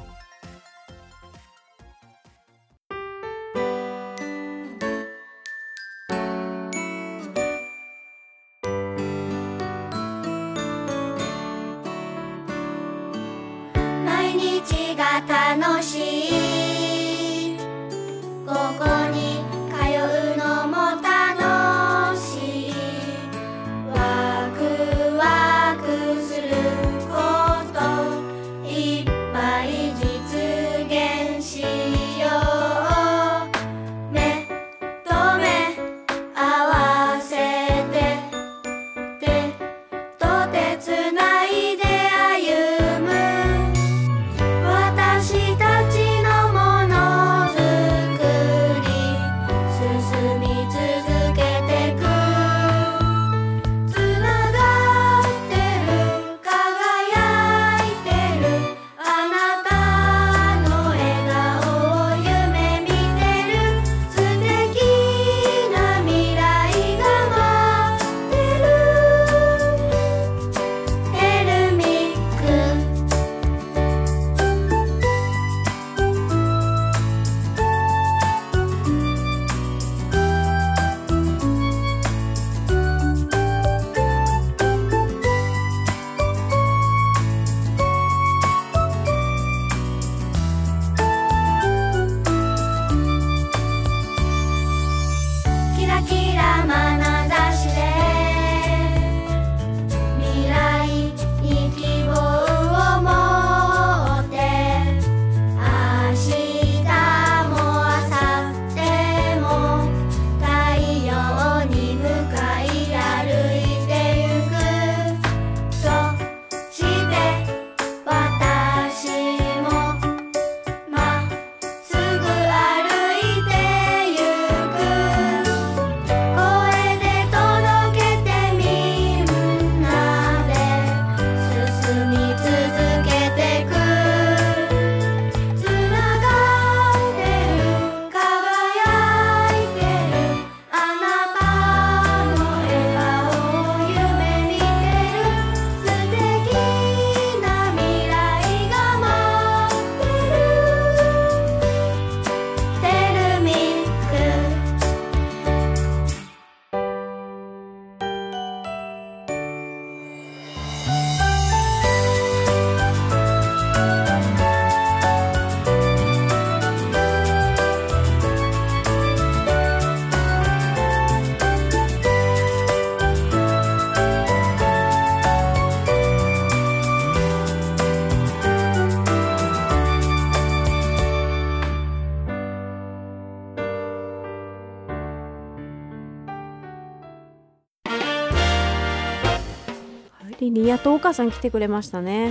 [191.18, 192.30] さん来てくれましたね。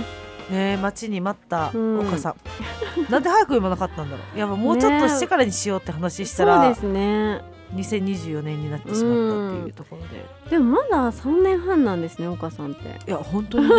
[0.49, 1.99] ねえ待ちに待ったうん。
[2.07, 2.35] 岡さん、
[3.11, 4.39] なんで早く言わなかったんだろう。
[4.39, 7.41] やっぱもうちょっとしてからにしようって話したら、そうですね。
[7.75, 12.97] 2024年になってしまったっていうところで、でもまだ3年半なんですね岡さんって。
[13.05, 13.73] いや本当にね。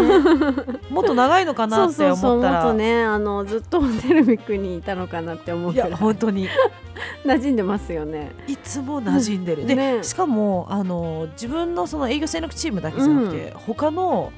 [0.90, 5.76] もっと長いのかなってそうそうそう思ったらもっとねあのずっとテルミックにいたのかなって思うい。
[5.76, 6.48] や本当に。
[7.24, 8.32] 馴染んでますよね。
[8.46, 10.02] いつも馴染んでる、で、ね。
[10.02, 14.32] しかもあの自分のその営業戦略チームだけじゃなくて、他の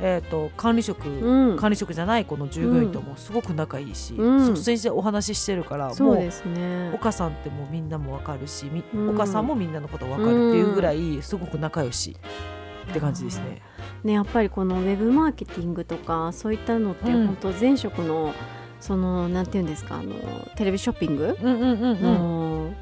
[0.00, 1.56] えー、と管理職、うん。
[1.56, 4.50] 管理職じゃないこの従業員ともすごく仲いいし、うん。
[4.50, 6.90] 率先してお話ししてるから、もうそうですね。
[6.94, 9.10] 岡さんってもうみんなもわかるし、みうん。
[9.14, 12.16] 岡さんもみんなのことわかるっていうぐらいすごく仲良し
[12.90, 13.62] って感じですね。
[14.02, 17.26] ねやっぱりこのウェブマーケティングとかそういったのってうん。
[17.26, 18.34] 本当前職の
[18.80, 20.14] そのなんていうんですかあの
[20.56, 22.74] テレビショッピングうの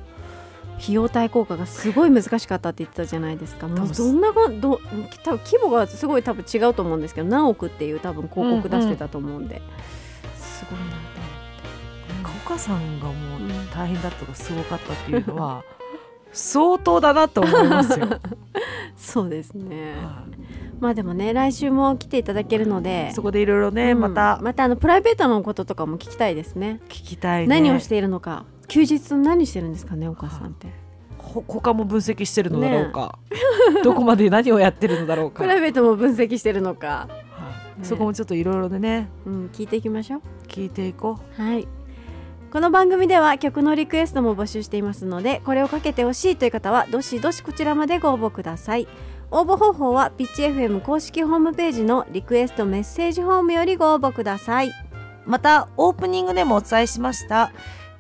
[0.82, 3.68] 費用対効果がすごい難しかったって言ってたじゃないですか。
[3.68, 4.80] もうどんながど
[5.22, 9.62] 多分規模がすごい多分違うと思うんですけど何億っていう多分広告出してたと思うんで、
[10.36, 11.12] すごいなと
[12.44, 13.40] 岡さんがもう
[13.74, 15.64] 大変だったかすごかったっていうのは
[16.32, 18.08] 相当だなと思いますよ。
[18.96, 19.94] そうですね。
[20.80, 26.80] まあでもね来週も来ていただけるのでそこでいろいろね、うんまたまたあのプライベートのこととかも聞きたいですね。
[26.88, 27.48] 聞きたいね。
[27.48, 30.68] 何をしているのか休日何してるんですかねお母さんって。
[31.18, 33.18] ほ他も分析してるのだろうか、
[33.84, 35.42] どこまで何をやってるのだろうか。
[35.42, 37.06] プライベートも分析してるのか、
[37.76, 40.22] ねそこもちょっといろいろでね、うん、聞いていきましょう。
[40.48, 41.42] 聞いていこう。
[41.42, 41.68] はい。
[42.50, 48.88] この番組では曲のリクエストも募集していますのでこれをかけてほしいという方はどしどしこちらまでご応募ください。
[49.30, 54.70] 応募方法はピッチ FM 公式ホームページのリクエストメッセージフォームよりご応募ください。
[55.26, 57.52] またオープニングでもお伝えしました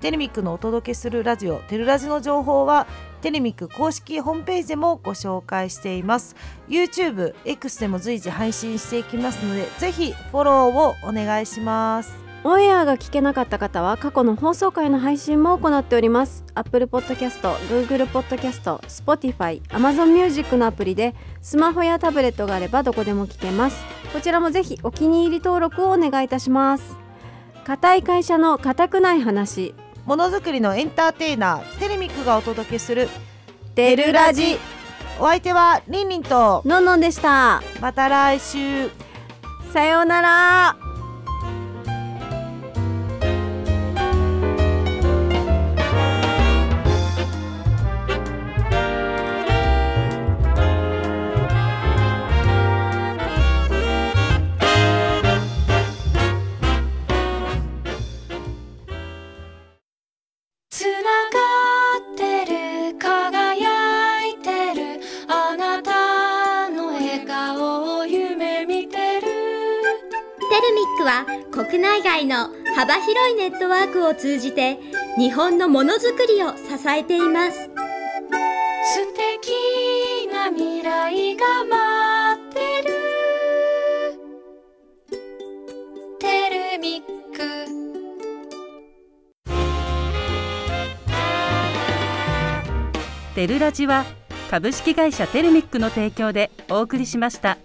[0.02, 2.88] テレミックのお届けするラジオテルラジの情報は
[3.20, 6.34] テレミック公式ホームページでもご紹介しています。
[6.68, 12.12] YouTube、X でも随時配信していきますのでぜひフォローをお願いします。
[12.42, 16.44] オンエアが聞けなかった方は過去の放送回の配信も行っております。
[16.56, 23.84] Apple Podcast、Google Podcast、Spotify、Amazon Music のアプリでスマホやタブレットがあればどこでも聞けます。
[24.12, 26.98] こちらもぜひお気に入り登録をお願いいたします。
[27.64, 29.76] 固い会社の固くない話。
[30.04, 33.08] ものづくりのエンターテイナーテレミックがお届けする
[33.74, 34.58] テルラジ。
[35.20, 37.62] お相手はリンリンとのんのんでした。
[37.80, 38.90] また来週。
[39.72, 40.76] さようなら
[74.02, 74.78] クを通じて
[75.16, 77.70] 日本のものづくりを支えています。
[78.84, 82.90] 素敵な未来が待ってる。
[86.18, 87.42] テルミック。
[93.36, 94.04] テルラジは
[94.50, 97.56] 株式会社テルミックの提供でお送りしました。